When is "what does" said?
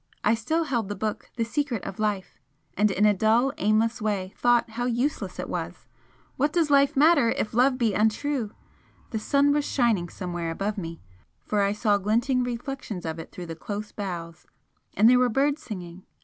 6.37-6.71